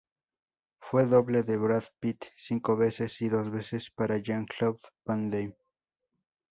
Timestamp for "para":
3.91-4.17